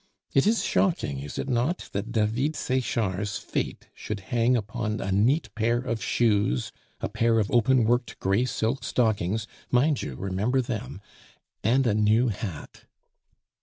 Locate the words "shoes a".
6.03-7.07